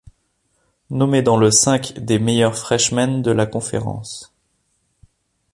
Nommée 0.89 1.21
dans 1.21 1.37
le 1.37 1.51
cinq 1.51 1.93
des 1.99 2.17
meilleures 2.17 2.57
freshmen 2.57 3.21
de 3.21 3.29
la 3.29 3.45
conférence. 3.45 4.33